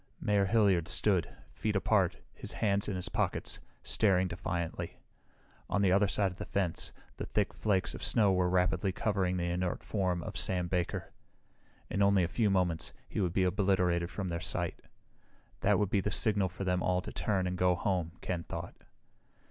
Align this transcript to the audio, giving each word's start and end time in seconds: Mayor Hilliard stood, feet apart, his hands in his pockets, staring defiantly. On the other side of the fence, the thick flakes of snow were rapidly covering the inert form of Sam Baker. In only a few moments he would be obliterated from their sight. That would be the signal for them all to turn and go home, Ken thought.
Mayor 0.19 0.45
Hilliard 0.45 0.87
stood, 0.87 1.31
feet 1.53 1.75
apart, 1.75 2.15
his 2.33 2.53
hands 2.53 2.87
in 2.87 2.95
his 2.95 3.07
pockets, 3.07 3.59
staring 3.83 4.27
defiantly. 4.27 4.97
On 5.69 5.83
the 5.83 5.91
other 5.91 6.07
side 6.07 6.31
of 6.31 6.39
the 6.39 6.45
fence, 6.47 6.91
the 7.17 7.25
thick 7.27 7.53
flakes 7.53 7.93
of 7.93 8.01
snow 8.03 8.33
were 8.33 8.49
rapidly 8.49 8.91
covering 8.91 9.37
the 9.37 9.43
inert 9.51 9.83
form 9.83 10.23
of 10.23 10.37
Sam 10.37 10.67
Baker. 10.67 11.11
In 11.87 12.01
only 12.01 12.23
a 12.23 12.27
few 12.27 12.49
moments 12.49 12.93
he 13.07 13.21
would 13.21 13.31
be 13.33 13.43
obliterated 13.43 14.09
from 14.09 14.29
their 14.29 14.39
sight. 14.41 14.79
That 15.59 15.77
would 15.77 15.91
be 15.91 16.01
the 16.01 16.09
signal 16.09 16.49
for 16.49 16.63
them 16.63 16.81
all 16.81 17.01
to 17.01 17.11
turn 17.13 17.45
and 17.45 17.55
go 17.55 17.75
home, 17.75 18.13
Ken 18.21 18.41
thought. 18.41 18.73